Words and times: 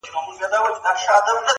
په 0.03 0.07
یوه 0.09 0.17
آواز 0.25 0.51
راووتل 0.53 0.95
له 0.95 0.99
ښاره؛ 1.03 1.49